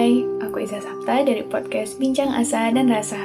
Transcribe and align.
Hai, 0.00 0.24
aku 0.40 0.64
Iza 0.64 0.80
Sapta 0.80 1.20
dari 1.20 1.44
podcast 1.44 2.00
Bincang 2.00 2.32
Asa 2.32 2.72
dan 2.72 2.88
Rasa. 2.88 3.20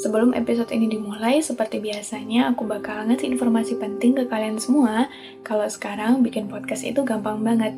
Sebelum 0.00 0.32
episode 0.32 0.72
ini 0.72 0.88
dimulai, 0.88 1.44
seperti 1.44 1.84
biasanya 1.84 2.48
aku 2.48 2.64
bakal 2.64 3.04
ngasih 3.04 3.28
informasi 3.28 3.76
penting 3.76 4.16
ke 4.16 4.24
kalian 4.24 4.56
semua 4.56 5.12
kalau 5.44 5.68
sekarang 5.68 6.24
bikin 6.24 6.48
podcast 6.48 6.88
itu 6.88 7.04
gampang 7.04 7.44
banget. 7.44 7.76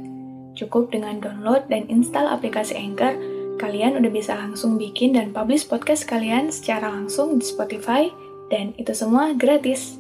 Cukup 0.55 0.95
dengan 0.95 1.19
download 1.19 1.67
dan 1.67 1.91
install 1.91 2.31
aplikasi 2.31 2.79
Anchor, 2.79 3.19
kalian 3.59 3.99
udah 3.99 4.15
bisa 4.15 4.39
langsung 4.39 4.79
bikin 4.79 5.19
dan 5.19 5.35
publish 5.35 5.67
podcast 5.67 6.07
kalian 6.07 6.55
secara 6.55 6.87
langsung 6.87 7.35
di 7.35 7.43
Spotify, 7.43 8.15
dan 8.47 8.79
itu 8.79 8.95
semua 8.95 9.35
gratis. 9.35 9.99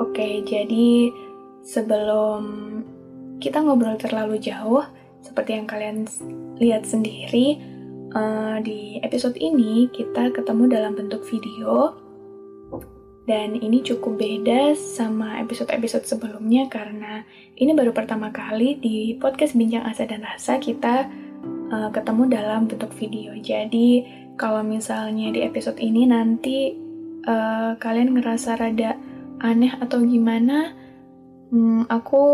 Oke, 0.00 0.48
jadi 0.48 1.12
sebelum 1.60 2.40
kita 3.36 3.60
ngobrol 3.60 4.00
terlalu 4.00 4.40
jauh, 4.40 4.80
seperti 5.20 5.60
yang 5.60 5.68
kalian 5.68 6.08
lihat 6.58 6.84
sendiri, 6.84 7.58
uh, 8.14 8.58
di 8.62 8.98
episode 9.02 9.38
ini 9.38 9.86
kita 9.90 10.30
ketemu 10.34 10.70
dalam 10.70 10.92
bentuk 10.94 11.22
video. 11.26 11.94
Dan 13.28 13.60
ini 13.60 13.84
cukup 13.84 14.16
beda 14.16 14.72
sama 14.72 15.36
episode-episode 15.44 16.08
sebelumnya 16.08 16.64
karena 16.72 17.28
ini 17.60 17.76
baru 17.76 17.92
pertama 17.92 18.32
kali 18.32 18.80
di 18.80 19.20
podcast 19.20 19.52
Bincang 19.52 19.84
Asa 19.84 20.08
dan 20.08 20.24
Rasa 20.24 20.56
kita 20.56 21.04
uh, 21.68 21.92
ketemu 21.92 22.32
dalam 22.32 22.64
bentuk 22.64 22.88
video. 22.96 23.36
Jadi 23.36 24.08
kalau 24.40 24.64
misalnya 24.64 25.28
di 25.28 25.44
episode 25.44 25.76
ini 25.76 26.08
nanti 26.08 26.72
uh, 27.28 27.76
kalian 27.76 28.16
ngerasa 28.16 28.56
rada 28.56 28.96
aneh 29.44 29.76
atau 29.76 30.00
gimana, 30.08 30.72
hmm, 31.52 31.84
aku 31.84 32.24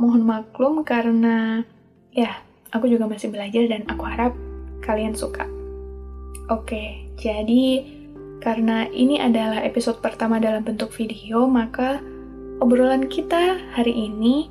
mohon 0.00 0.24
maklum 0.24 0.80
karena 0.80 1.60
ya 2.08 2.47
aku 2.72 2.90
juga 2.90 3.08
masih 3.08 3.32
belajar 3.32 3.64
dan 3.68 3.84
aku 3.88 4.02
harap 4.04 4.32
kalian 4.84 5.16
suka. 5.16 5.44
Oke, 6.48 7.04
jadi 7.20 7.84
karena 8.40 8.88
ini 8.88 9.20
adalah 9.20 9.60
episode 9.60 10.00
pertama 10.00 10.40
dalam 10.40 10.64
bentuk 10.64 10.88
video, 10.94 11.44
maka 11.44 12.00
obrolan 12.62 13.06
kita 13.10 13.60
hari 13.76 13.92
ini 13.92 14.48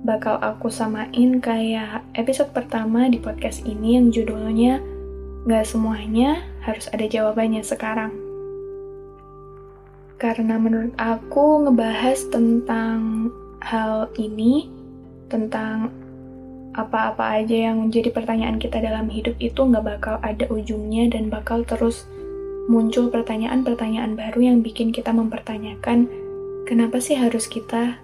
bakal 0.00 0.40
aku 0.40 0.72
samain 0.72 1.38
kayak 1.44 2.00
episode 2.16 2.50
pertama 2.56 3.06
di 3.12 3.20
podcast 3.20 3.62
ini 3.68 4.00
yang 4.00 4.08
judulnya 4.08 4.80
Gak 5.48 5.72
semuanya 5.72 6.44
harus 6.60 6.84
ada 6.92 7.08
jawabannya 7.08 7.64
sekarang. 7.64 8.12
Karena 10.20 10.60
menurut 10.60 10.92
aku 11.00 11.64
ngebahas 11.64 12.28
tentang 12.28 13.32
hal 13.64 14.12
ini, 14.20 14.68
tentang 15.32 15.88
apa-apa 16.74 17.42
aja 17.42 17.70
yang 17.70 17.88
menjadi 17.88 18.14
pertanyaan 18.14 18.62
kita 18.62 18.78
dalam 18.78 19.10
hidup 19.10 19.34
itu 19.42 19.58
nggak 19.58 19.84
bakal 19.84 20.16
ada 20.22 20.46
ujungnya 20.46 21.10
dan 21.10 21.26
bakal 21.26 21.66
terus 21.66 22.06
muncul 22.70 23.10
pertanyaan-pertanyaan 23.10 24.14
baru 24.14 24.54
yang 24.54 24.58
bikin 24.62 24.94
kita 24.94 25.10
mempertanyakan 25.10 26.06
kenapa 26.70 27.02
sih 27.02 27.18
harus 27.18 27.50
kita, 27.50 27.98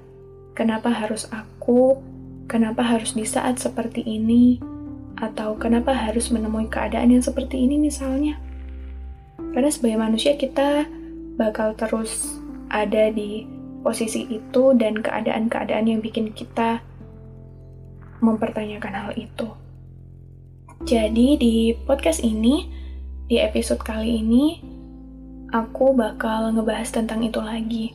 kenapa 0.59 0.91
harus 0.91 1.31
aku, 1.31 2.03
kenapa 2.50 2.82
harus 2.82 3.15
di 3.15 3.22
saat 3.22 3.62
seperti 3.62 4.03
ini, 4.03 4.59
atau 5.22 5.54
kenapa 5.56 5.94
harus 5.94 6.28
menemui 6.34 6.66
keadaan 6.66 7.15
yang 7.15 7.22
seperti 7.22 7.62
ini 7.62 7.78
misalnya. 7.78 8.37
Karena 9.54 9.71
sebagai 9.71 10.03
manusia 10.03 10.34
kita 10.34 10.84
bakal 11.38 11.78
terus 11.78 12.41
ada 12.69 13.09
di 13.15 13.47
posisi 13.87 14.27
itu 14.28 14.75
dan 14.75 14.98
keadaan-keadaan 14.98 15.87
yang 15.87 16.00
bikin 16.03 16.34
kita 16.34 16.83
mempertanyakan 18.21 18.94
hal 18.94 19.10
itu. 19.16 19.49
Jadi 20.84 21.41
di 21.41 21.54
podcast 21.75 22.21
ini, 22.21 22.69
di 23.27 23.41
episode 23.41 23.81
kali 23.81 24.21
ini, 24.21 24.60
aku 25.50 25.97
bakal 25.97 26.53
ngebahas 26.53 26.93
tentang 26.93 27.25
itu 27.25 27.41
lagi. 27.41 27.87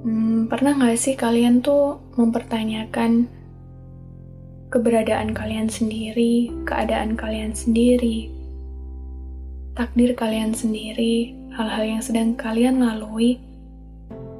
Hmm, 0.00 0.48
pernah 0.48 0.74
gak 0.80 0.96
sih 0.96 1.14
kalian 1.14 1.60
tuh 1.60 2.00
mempertanyakan 2.16 3.28
keberadaan 4.72 5.36
kalian 5.36 5.68
sendiri, 5.68 6.48
keadaan 6.64 7.18
kalian 7.20 7.52
sendiri, 7.52 8.32
takdir 9.76 10.16
kalian 10.16 10.56
sendiri, 10.56 11.36
hal-hal 11.52 11.84
yang 11.84 12.02
sedang 12.02 12.32
kalian 12.38 12.80
lalui 12.80 13.42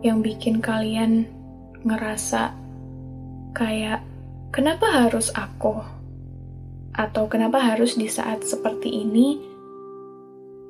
yang 0.00 0.24
bikin 0.24 0.64
kalian 0.64 1.28
ngerasa 1.84 2.56
kayak 3.60 4.00
kenapa 4.48 4.88
harus 4.88 5.28
aku? 5.36 5.84
Atau 6.96 7.28
kenapa 7.28 7.60
harus 7.60 8.00
di 8.00 8.08
saat 8.08 8.40
seperti 8.40 8.88
ini 8.88 9.36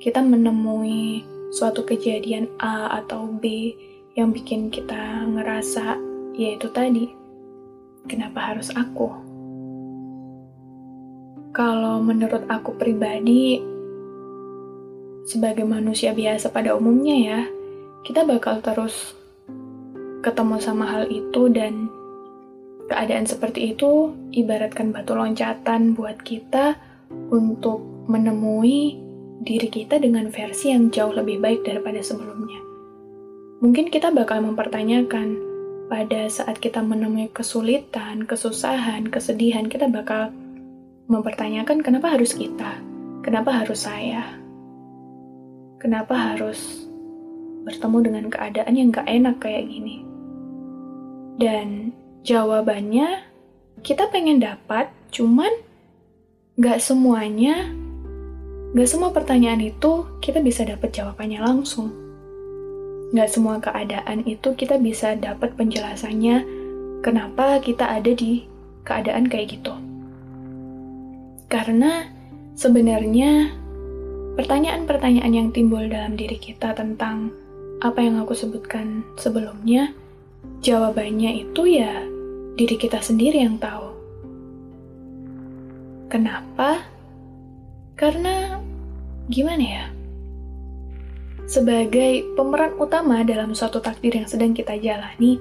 kita 0.02 0.18
menemui 0.18 1.22
suatu 1.54 1.86
kejadian 1.86 2.50
A 2.58 2.98
atau 2.98 3.30
B 3.30 3.70
yang 4.18 4.34
bikin 4.34 4.74
kita 4.74 5.22
ngerasa 5.22 5.94
yaitu 6.34 6.66
tadi, 6.74 7.06
kenapa 8.10 8.50
harus 8.50 8.74
aku? 8.74 9.06
Kalau 11.54 12.02
menurut 12.02 12.46
aku 12.50 12.74
pribadi, 12.74 13.62
sebagai 15.30 15.62
manusia 15.62 16.10
biasa 16.10 16.50
pada 16.50 16.74
umumnya 16.74 17.16
ya, 17.18 17.40
kita 18.02 18.26
bakal 18.26 18.58
terus 18.62 19.14
ketemu 20.26 20.56
sama 20.62 20.86
hal 20.86 21.04
itu 21.10 21.50
dan 21.50 21.90
Keadaan 22.90 23.22
seperti 23.22 23.70
itu 23.70 24.10
ibaratkan 24.34 24.90
batu 24.90 25.14
loncatan 25.14 25.94
buat 25.94 26.18
kita 26.26 26.74
untuk 27.30 27.78
menemui 28.10 28.98
diri 29.46 29.70
kita 29.70 30.02
dengan 30.02 30.26
versi 30.28 30.74
yang 30.74 30.90
jauh 30.90 31.14
lebih 31.14 31.38
baik 31.38 31.62
daripada 31.62 32.02
sebelumnya. 32.02 32.58
Mungkin 33.62 33.94
kita 33.94 34.10
bakal 34.10 34.42
mempertanyakan 34.42 35.38
pada 35.86 36.26
saat 36.26 36.58
kita 36.58 36.82
menemui 36.82 37.30
kesulitan, 37.30 38.26
kesusahan, 38.26 39.06
kesedihan, 39.06 39.70
kita 39.70 39.86
bakal 39.86 40.34
mempertanyakan 41.06 41.86
kenapa 41.86 42.10
harus 42.18 42.34
kita, 42.34 42.78
kenapa 43.22 43.54
harus 43.54 43.86
saya, 43.86 44.34
kenapa 45.78 46.14
harus 46.14 46.90
bertemu 47.62 47.98
dengan 48.02 48.24
keadaan 48.30 48.74
yang 48.74 48.88
gak 48.90 49.06
enak 49.06 49.36
kayak 49.38 49.66
gini. 49.70 50.02
Dan 51.40 51.94
Jawabannya 52.20 53.24
kita 53.80 54.12
pengen 54.12 54.44
dapat, 54.44 54.92
cuman 55.08 55.48
gak 56.60 56.84
semuanya, 56.84 57.72
gak 58.76 58.88
semua 58.88 59.08
pertanyaan 59.08 59.64
itu 59.64 60.04
kita 60.20 60.44
bisa 60.44 60.68
dapat 60.68 60.92
jawabannya 60.92 61.40
langsung. 61.40 61.88
Gak 63.16 63.32
semua 63.32 63.56
keadaan 63.58 64.22
itu 64.28 64.52
kita 64.52 64.76
bisa 64.76 65.16
dapat 65.16 65.56
penjelasannya 65.56 66.44
kenapa 67.00 67.58
kita 67.64 67.88
ada 67.88 68.12
di 68.12 68.44
keadaan 68.84 69.24
kayak 69.24 69.56
gitu. 69.56 69.72
Karena 71.48 72.04
sebenarnya 72.54 73.50
pertanyaan-pertanyaan 74.36 75.32
yang 75.32 75.48
timbul 75.50 75.82
dalam 75.88 76.14
diri 76.14 76.36
kita 76.36 76.76
tentang 76.76 77.32
apa 77.80 77.98
yang 78.04 78.20
aku 78.20 78.36
sebutkan 78.36 79.02
sebelumnya, 79.16 79.96
jawabannya 80.60 81.46
itu 81.48 81.62
ya 81.80 82.04
diri 82.56 82.76
kita 82.76 83.00
sendiri 83.00 83.40
yang 83.40 83.56
tahu. 83.56 83.96
Kenapa? 86.10 86.84
Karena 87.96 88.58
gimana 89.30 89.64
ya? 89.64 89.84
Sebagai 91.50 92.36
pemeran 92.38 92.78
utama 92.78 93.22
dalam 93.26 93.54
suatu 93.54 93.82
takdir 93.82 94.14
yang 94.14 94.26
sedang 94.26 94.54
kita 94.54 94.78
jalani, 94.78 95.40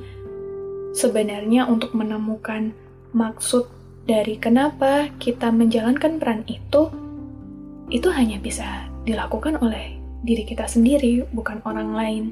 sebenarnya 0.93 1.69
untuk 1.69 1.93
menemukan 1.93 2.73
maksud 3.13 3.69
dari 4.09 4.41
kenapa 4.41 5.09
kita 5.21 5.53
menjalankan 5.53 6.17
peran 6.17 6.41
itu, 6.49 6.89
itu 7.93 8.09
hanya 8.09 8.41
bisa 8.41 8.89
dilakukan 9.05 9.61
oleh 9.61 9.97
diri 10.25 10.45
kita 10.45 10.65
sendiri, 10.65 11.25
bukan 11.29 11.61
orang 11.65 11.89
lain. 11.93 12.23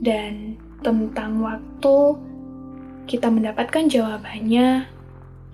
Dan 0.00 0.60
tentang 0.84 1.40
waktu, 1.44 1.98
kita 3.06 3.30
mendapatkan 3.30 3.86
jawabannya, 3.86 4.90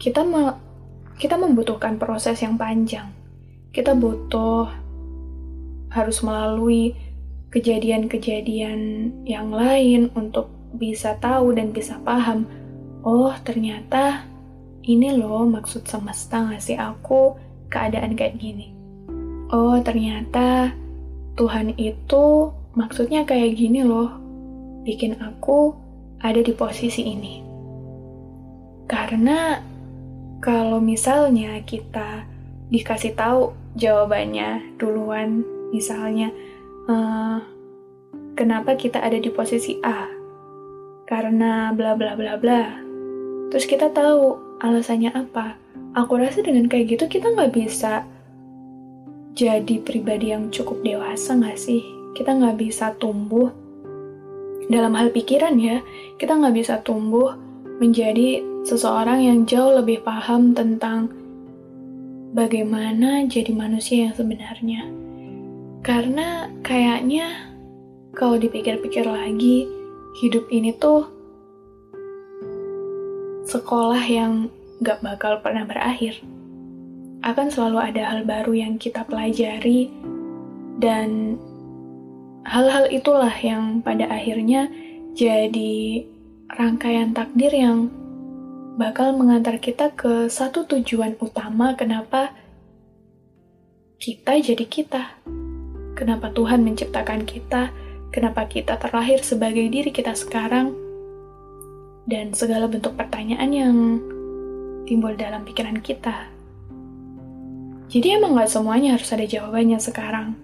kita 0.00 0.24
me 0.24 0.56
kita 1.20 1.38
membutuhkan 1.38 2.00
proses 2.00 2.40
yang 2.42 2.58
panjang. 2.58 3.12
Kita 3.70 3.94
butuh 3.94 4.66
harus 5.92 6.18
melalui 6.24 6.96
kejadian-kejadian 7.52 8.80
yang 9.28 9.52
lain 9.52 10.08
untuk 10.16 10.48
bisa 10.72 11.20
tahu 11.20 11.52
dan 11.52 11.70
bisa 11.70 12.00
paham. 12.00 12.48
Oh, 13.04 13.30
ternyata 13.44 14.24
ini 14.88 15.12
loh 15.14 15.44
maksud 15.44 15.84
semesta 15.84 16.48
ngasih 16.48 16.80
aku 16.80 17.36
keadaan 17.68 18.16
kayak 18.16 18.40
gini. 18.40 18.72
Oh, 19.52 19.76
ternyata 19.84 20.72
Tuhan 21.36 21.76
itu 21.76 22.50
maksudnya 22.72 23.28
kayak 23.28 23.52
gini 23.52 23.84
loh. 23.84 24.21
Bikin 24.82 25.18
aku 25.22 25.74
ada 26.22 26.38
di 26.38 26.54
posisi 26.54 27.02
ini. 27.06 27.42
Karena 28.86 29.58
kalau 30.42 30.82
misalnya 30.82 31.62
kita 31.62 32.26
dikasih 32.70 33.14
tahu 33.14 33.54
jawabannya 33.78 34.78
duluan, 34.78 35.46
misalnya 35.70 36.34
uh, 36.90 37.38
kenapa 38.34 38.74
kita 38.74 38.98
ada 38.98 39.18
di 39.22 39.30
posisi 39.30 39.78
A? 39.86 40.10
Karena 41.06 41.70
bla 41.70 41.94
bla 41.94 42.18
bla 42.18 42.34
bla. 42.38 42.62
Terus 43.54 43.68
kita 43.68 43.92
tahu 43.92 44.38
alasannya 44.64 45.12
apa. 45.12 45.58
Aku 45.92 46.16
rasa 46.16 46.40
dengan 46.40 46.72
kayak 46.72 46.96
gitu 46.96 47.04
kita 47.06 47.30
nggak 47.36 47.52
bisa 47.52 48.02
jadi 49.32 49.80
pribadi 49.84 50.32
yang 50.32 50.48
cukup 50.48 50.80
dewasa 50.80 51.36
nggak 51.36 51.60
sih? 51.60 51.84
Kita 52.12 52.32
nggak 52.32 52.56
bisa 52.60 52.96
tumbuh 52.96 53.61
dalam 54.70 54.94
hal 54.94 55.10
pikiran 55.10 55.58
ya, 55.58 55.82
kita 56.20 56.38
nggak 56.38 56.54
bisa 56.54 56.74
tumbuh 56.84 57.34
menjadi 57.82 58.42
seseorang 58.62 59.26
yang 59.26 59.38
jauh 59.42 59.74
lebih 59.74 60.06
paham 60.06 60.54
tentang 60.54 61.10
bagaimana 62.30 63.26
jadi 63.26 63.50
manusia 63.50 64.10
yang 64.10 64.14
sebenarnya. 64.14 64.86
Karena 65.82 66.46
kayaknya 66.62 67.50
kalau 68.14 68.38
dipikir-pikir 68.38 69.02
lagi, 69.02 69.66
hidup 70.22 70.46
ini 70.52 70.70
tuh 70.78 71.08
sekolah 73.48 74.04
yang 74.06 74.46
gak 74.84 75.02
bakal 75.02 75.42
pernah 75.42 75.66
berakhir. 75.66 76.22
Akan 77.22 77.50
selalu 77.50 77.78
ada 77.78 78.02
hal 78.14 78.20
baru 78.26 78.52
yang 78.54 78.74
kita 78.78 79.06
pelajari 79.06 79.90
dan 80.78 81.38
hal-hal 82.46 82.90
itulah 82.90 83.32
yang 83.42 83.80
pada 83.82 84.10
akhirnya 84.10 84.70
jadi 85.14 86.06
rangkaian 86.52 87.14
takdir 87.14 87.52
yang 87.52 87.88
bakal 88.76 89.12
mengantar 89.12 89.60
kita 89.60 89.92
ke 89.92 90.26
satu 90.32 90.64
tujuan 90.64 91.16
utama 91.20 91.76
kenapa 91.76 92.32
kita 94.02 94.34
jadi 94.42 94.66
kita. 94.66 95.22
Kenapa 95.94 96.34
Tuhan 96.34 96.66
menciptakan 96.66 97.22
kita, 97.22 97.70
kenapa 98.10 98.50
kita 98.50 98.74
terlahir 98.74 99.22
sebagai 99.22 99.62
diri 99.70 99.94
kita 99.94 100.18
sekarang, 100.18 100.74
dan 102.10 102.34
segala 102.34 102.66
bentuk 102.66 102.98
pertanyaan 102.98 103.50
yang 103.54 103.76
timbul 104.90 105.14
dalam 105.14 105.46
pikiran 105.46 105.78
kita. 105.78 106.26
Jadi 107.86 108.18
emang 108.18 108.34
gak 108.34 108.50
semuanya 108.50 108.98
harus 108.98 109.06
ada 109.14 109.22
jawabannya 109.22 109.78
sekarang. 109.78 110.34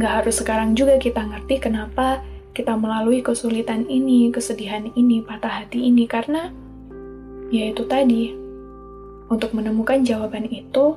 Gak 0.00 0.12
harus 0.24 0.40
sekarang 0.40 0.72
juga 0.72 0.96
kita 0.96 1.20
ngerti 1.20 1.60
kenapa 1.60 2.24
kita 2.52 2.76
melalui 2.76 3.24
kesulitan 3.24 3.88
ini, 3.88 4.28
kesedihan 4.28 4.88
ini, 4.92 5.24
patah 5.24 5.64
hati 5.64 5.88
ini, 5.88 6.04
karena 6.04 6.52
ya 7.48 7.72
itu 7.72 7.84
tadi, 7.88 8.32
untuk 9.32 9.56
menemukan 9.56 10.04
jawaban 10.04 10.48
itu, 10.48 10.96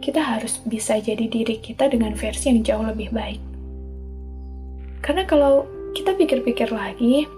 kita 0.00 0.20
harus 0.20 0.60
bisa 0.64 0.96
jadi 0.96 1.28
diri 1.28 1.60
kita 1.60 1.92
dengan 1.92 2.16
versi 2.16 2.48
yang 2.48 2.64
jauh 2.64 2.84
lebih 2.88 3.12
baik. 3.12 3.40
Karena 5.04 5.28
kalau 5.28 5.68
kita 5.92 6.16
pikir-pikir 6.16 6.72
lagi, 6.72 7.28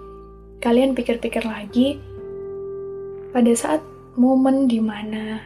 kalian 0.63 0.95
pikir-pikir 0.95 1.43
lagi, 1.43 1.99
pada 3.35 3.51
saat 3.51 3.83
momen 4.15 4.71
di 4.71 4.79
mana 4.79 5.43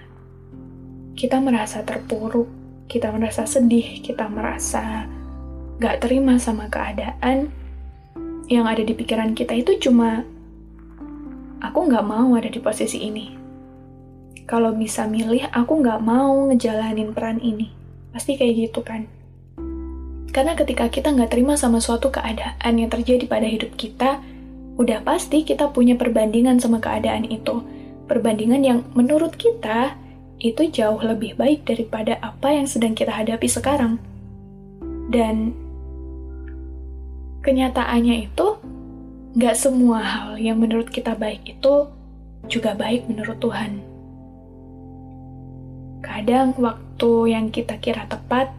kita 1.17 1.41
merasa 1.41 1.81
terpuruk, 1.81 2.45
kita 2.87 3.11
merasa 3.11 3.43
sedih, 3.43 3.99
kita 3.99 4.31
merasa 4.31 5.05
gak 5.77 6.07
terima 6.07 6.39
sama 6.39 6.71
keadaan, 6.71 7.51
yang 8.47 8.63
ada 8.63 8.79
di 8.79 8.95
pikiran 8.95 9.35
kita 9.35 9.59
itu 9.59 9.75
cuma, 9.87 10.23
aku 11.59 11.79
gak 11.91 12.07
mau 12.07 12.31
ada 12.39 12.47
di 12.47 12.63
posisi 12.63 13.03
ini. 13.03 13.35
Kalau 14.47 14.71
bisa 14.71 15.03
milih, 15.03 15.51
aku 15.51 15.83
gak 15.83 15.99
mau 15.99 16.47
ngejalanin 16.47 17.11
peran 17.11 17.43
ini. 17.43 17.75
Pasti 18.15 18.39
kayak 18.39 18.55
gitu 18.55 18.79
kan. 18.79 19.03
Karena 20.31 20.55
ketika 20.55 20.87
kita 20.87 21.11
gak 21.11 21.35
terima 21.35 21.59
sama 21.59 21.83
suatu 21.83 22.07
keadaan 22.07 22.73
yang 22.79 22.87
terjadi 22.87 23.27
pada 23.27 23.43
hidup 23.43 23.75
kita, 23.75 24.23
udah 24.79 25.03
pasti 25.03 25.43
kita 25.43 25.75
punya 25.75 25.99
perbandingan 25.99 26.63
sama 26.63 26.79
keadaan 26.79 27.27
itu. 27.27 27.59
Perbandingan 28.07 28.63
yang 28.63 28.79
menurut 28.95 29.35
kita 29.35 29.99
itu 30.37 30.69
jauh 30.69 31.01
lebih 31.01 31.33
baik 31.33 31.65
daripada 31.65 32.21
apa 32.21 32.53
yang 32.53 32.69
sedang 32.69 32.93
kita 32.93 33.09
hadapi 33.09 33.49
sekarang. 33.49 33.97
Dan 35.09 35.57
kenyataannya 37.41 38.29
itu, 38.29 38.47
gak 39.37 39.57
semua 39.57 40.01
hal 40.03 40.29
yang 40.37 40.61
menurut 40.61 40.93
kita 40.93 41.17
baik 41.17 41.41
itu 41.47 41.89
juga 42.45 42.77
baik 42.77 43.09
menurut 43.09 43.41
Tuhan. 43.41 43.81
Kadang 46.05 46.53
waktu 46.61 47.11
yang 47.33 47.49
kita 47.49 47.81
kira 47.81 48.05
tepat, 48.05 48.53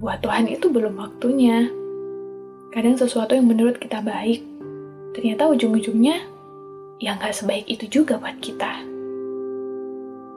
buat 0.00 0.24
Tuhan 0.24 0.48
itu 0.48 0.72
belum 0.72 0.96
waktunya. 0.96 1.68
Kadang 2.72 2.96
sesuatu 2.96 3.36
yang 3.36 3.46
menurut 3.46 3.76
kita 3.78 4.00
baik, 4.00 4.42
ternyata 5.12 5.46
ujung-ujungnya 5.52 6.24
ya 7.02 7.20
gak 7.20 7.36
sebaik 7.36 7.68
itu 7.68 7.84
juga 8.00 8.16
buat 8.16 8.40
kita. 8.40 8.93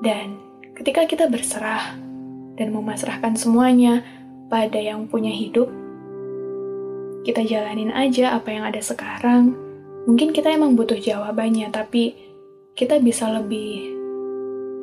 Dan 0.01 0.37
ketika 0.77 1.09
kita 1.09 1.25
berserah 1.25 1.97
dan 2.57 2.69
memasrahkan 2.73 3.33
semuanya 3.37 4.05
pada 4.49 4.77
yang 4.77 5.09
punya 5.09 5.33
hidup, 5.33 5.69
kita 7.25 7.43
jalanin 7.43 7.91
aja 7.91 8.37
apa 8.37 8.53
yang 8.53 8.63
ada 8.63 8.79
sekarang. 8.79 9.57
Mungkin 10.07 10.31
kita 10.31 10.53
emang 10.53 10.79
butuh 10.79 10.95
jawabannya, 10.95 11.67
tapi 11.73 12.15
kita 12.77 13.03
bisa 13.03 13.27
lebih, 13.27 13.91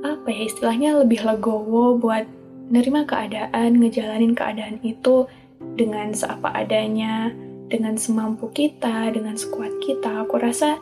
apa 0.05 0.29
ya 0.29 0.43
istilahnya, 0.51 1.01
lebih 1.01 1.25
legowo 1.25 1.97
buat 1.97 2.29
nerima 2.69 3.09
keadaan, 3.09 3.81
ngejalanin 3.81 4.37
keadaan 4.37 4.77
itu 4.85 5.25
dengan 5.81 6.13
seapa 6.13 6.53
adanya, 6.53 7.33
dengan 7.73 7.97
semampu 7.97 8.53
kita, 8.53 9.09
dengan 9.15 9.41
sekuat 9.41 9.81
kita. 9.81 10.29
Aku 10.29 10.37
rasa 10.37 10.77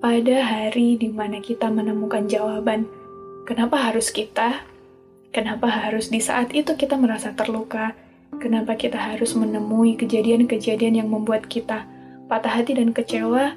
pada 0.00 0.36
hari 0.40 0.96
di 0.96 1.12
mana 1.12 1.42
kita 1.42 1.68
menemukan 1.68 2.24
jawaban 2.24 2.88
Kenapa 3.48 3.80
harus 3.80 4.12
kita? 4.12 4.60
Kenapa 5.32 5.72
harus 5.72 6.12
di 6.12 6.20
saat 6.20 6.52
itu 6.52 6.76
kita 6.76 7.00
merasa 7.00 7.32
terluka? 7.32 7.96
Kenapa 8.36 8.76
kita 8.76 9.00
harus 9.00 9.32
menemui 9.32 9.96
kejadian-kejadian 9.96 11.00
yang 11.00 11.08
membuat 11.08 11.48
kita 11.48 11.88
patah 12.28 12.60
hati 12.60 12.76
dan 12.76 12.92
kecewa? 12.92 13.56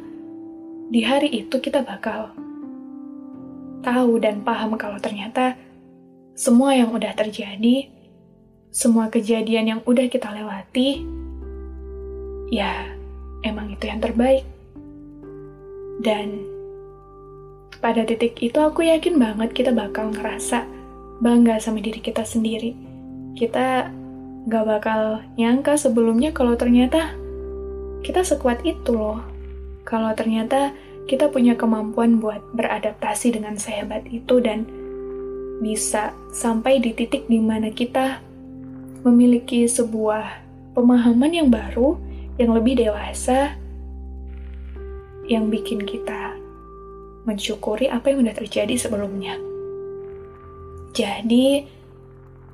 Di 0.88 1.04
hari 1.04 1.44
itu 1.44 1.60
kita 1.60 1.84
bakal 1.84 2.32
tahu 3.84 4.16
dan 4.24 4.48
paham 4.48 4.80
kalau 4.80 4.96
ternyata 4.96 5.60
semua 6.40 6.72
yang 6.72 6.96
udah 6.96 7.12
terjadi, 7.12 7.92
semua 8.72 9.12
kejadian 9.12 9.76
yang 9.76 9.82
udah 9.84 10.08
kita 10.08 10.32
lewati, 10.32 11.04
ya 12.48 12.96
emang 13.44 13.76
itu 13.76 13.92
yang 13.92 14.00
terbaik. 14.00 14.48
Dan 16.00 16.48
pada 17.82 18.06
titik 18.06 18.38
itu 18.38 18.62
aku 18.62 18.86
yakin 18.86 19.18
banget 19.18 19.58
kita 19.58 19.74
bakal 19.74 20.14
ngerasa 20.14 20.70
bangga 21.18 21.58
sama 21.58 21.82
diri 21.82 21.98
kita 21.98 22.22
sendiri. 22.22 22.78
Kita 23.34 23.90
gak 24.46 24.66
bakal 24.70 25.26
nyangka 25.38 25.78
sebelumnya 25.82 26.30
kalau 26.30 26.54
ternyata 26.54 27.18
kita 28.06 28.22
sekuat 28.22 28.62
itu 28.66 28.94
loh. 28.94 29.26
Kalau 29.82 30.14
ternyata 30.14 30.78
kita 31.10 31.34
punya 31.34 31.58
kemampuan 31.58 32.22
buat 32.22 32.42
beradaptasi 32.54 33.34
dengan 33.34 33.58
sehebat 33.58 34.06
itu 34.14 34.38
dan 34.38 34.70
bisa 35.62 36.14
sampai 36.34 36.82
di 36.82 36.94
titik 36.94 37.26
di 37.26 37.42
mana 37.42 37.74
kita 37.74 38.22
memiliki 39.02 39.66
sebuah 39.66 40.42
pemahaman 40.78 41.34
yang 41.34 41.50
baru, 41.50 41.98
yang 42.38 42.54
lebih 42.54 42.78
dewasa, 42.82 43.58
yang 45.26 45.50
bikin 45.50 45.86
kita 45.86 46.41
mensyukuri 47.26 47.88
apa 47.88 48.10
yang 48.12 48.26
sudah 48.26 48.36
terjadi 48.36 48.76
sebelumnya. 48.78 49.38
Jadi, 50.92 51.66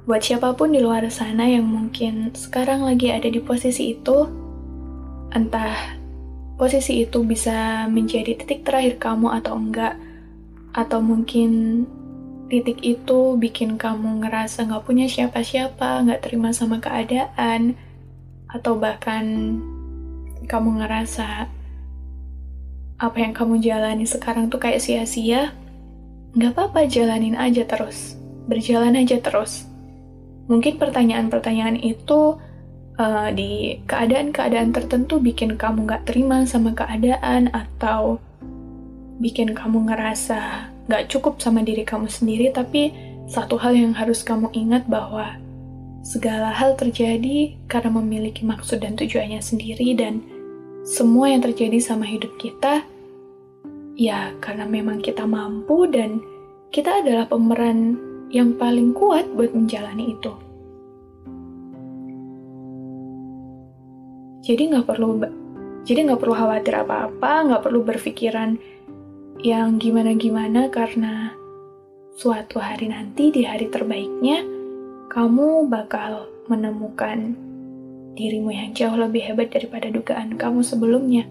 buat 0.08 0.24
siapa 0.24 0.56
pun 0.56 0.72
di 0.72 0.80
luar 0.80 1.04
sana 1.12 1.50
yang 1.50 1.68
mungkin 1.68 2.32
sekarang 2.32 2.86
lagi 2.86 3.12
ada 3.12 3.28
di 3.28 3.42
posisi 3.42 3.98
itu, 3.98 4.28
entah 5.34 5.98
posisi 6.56 7.04
itu 7.04 7.22
bisa 7.28 7.86
menjadi 7.92 8.38
titik 8.40 8.64
terakhir 8.64 9.02
kamu 9.02 9.34
atau 9.42 9.58
enggak, 9.58 10.00
atau 10.78 11.02
mungkin 11.02 11.84
titik 12.48 12.80
itu 12.80 13.36
bikin 13.36 13.76
kamu 13.76 14.24
ngerasa 14.24 14.70
nggak 14.70 14.86
punya 14.86 15.10
siapa-siapa, 15.10 16.08
nggak 16.08 16.22
terima 16.24 16.56
sama 16.56 16.80
keadaan, 16.80 17.76
atau 18.48 18.80
bahkan 18.80 19.58
kamu 20.48 20.80
ngerasa 20.80 21.52
apa 22.98 23.22
yang 23.22 23.34
kamu 23.34 23.62
jalani 23.62 24.10
sekarang 24.10 24.50
tuh 24.50 24.58
kayak 24.58 24.82
sia-sia, 24.82 25.54
nggak 26.34 26.52
apa-apa 26.58 26.90
jalanin 26.90 27.38
aja 27.38 27.62
terus, 27.66 28.18
berjalan 28.50 28.98
aja 28.98 29.22
terus. 29.22 29.70
Mungkin 30.50 30.82
pertanyaan-pertanyaan 30.82 31.78
itu 31.78 32.42
uh, 32.98 33.30
di 33.30 33.84
keadaan-keadaan 33.86 34.74
tertentu 34.74 35.22
bikin 35.22 35.60
kamu 35.60 35.86
gak 35.86 36.10
terima 36.10 36.42
sama 36.50 36.74
keadaan 36.74 37.54
atau 37.54 38.18
bikin 39.22 39.54
kamu 39.54 39.92
ngerasa 39.92 40.72
gak 40.88 41.12
cukup 41.12 41.38
sama 41.38 41.62
diri 41.62 41.86
kamu 41.86 42.10
sendiri, 42.10 42.50
tapi 42.50 42.96
satu 43.28 43.60
hal 43.60 43.76
yang 43.76 43.94
harus 43.94 44.24
kamu 44.24 44.50
ingat 44.56 44.88
bahwa 44.88 45.36
segala 46.02 46.56
hal 46.56 46.80
terjadi 46.80 47.60
karena 47.68 47.92
memiliki 47.92 48.48
maksud 48.48 48.80
dan 48.80 48.96
tujuannya 48.96 49.44
sendiri 49.44 49.92
dan 50.00 50.24
semua 50.88 51.28
yang 51.28 51.44
terjadi 51.44 51.84
sama 51.84 52.08
hidup 52.08 52.40
kita 52.40 52.88
ya 54.00 54.32
karena 54.40 54.64
memang 54.64 55.04
kita 55.04 55.28
mampu 55.28 55.84
dan 55.92 56.24
kita 56.72 57.04
adalah 57.04 57.28
pemeran 57.28 58.00
yang 58.32 58.56
paling 58.56 58.96
kuat 58.96 59.28
buat 59.36 59.52
menjalani 59.52 60.16
itu. 60.16 60.32
Jadi 64.48 64.64
nggak 64.72 64.88
perlu 64.88 65.20
jadi 65.84 66.08
nggak 66.08 66.20
perlu 66.24 66.36
khawatir 66.40 66.74
apa-apa, 66.80 67.32
nggak 67.52 67.64
perlu 67.68 67.84
berpikiran 67.84 68.56
yang 69.44 69.76
gimana-gimana 69.76 70.72
karena 70.72 71.36
suatu 72.16 72.64
hari 72.64 72.96
nanti 72.96 73.28
di 73.36 73.44
hari 73.44 73.68
terbaiknya 73.68 74.40
kamu 75.12 75.68
bakal 75.68 76.32
menemukan 76.48 77.36
dirimu 78.18 78.50
yang 78.50 78.74
jauh 78.74 78.98
lebih 78.98 79.22
hebat 79.30 79.54
daripada 79.54 79.94
dugaan 79.94 80.34
kamu 80.34 80.66
sebelumnya. 80.66 81.30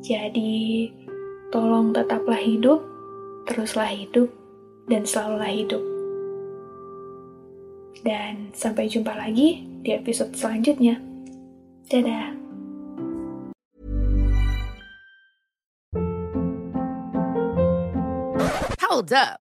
Jadi, 0.00 0.88
tolong 1.52 1.92
tetaplah 1.92 2.40
hidup, 2.40 2.80
teruslah 3.44 3.92
hidup, 3.92 4.32
dan 4.88 5.04
selalulah 5.04 5.52
hidup. 5.52 5.84
Dan 8.00 8.48
sampai 8.56 8.88
jumpa 8.88 9.12
lagi 9.12 9.60
di 9.84 9.92
episode 9.92 10.32
selanjutnya. 10.32 10.96
Dadah. 11.92 12.32
Hold 18.80 19.12
up. 19.12 19.49